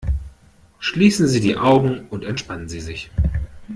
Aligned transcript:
Schließen 0.79 1.27
Sie 1.27 1.41
die 1.41 1.57
Augen 1.57 2.07
und 2.09 2.23
entspannen 2.23 2.67
Sie 2.69 2.79
sich! 2.79 3.11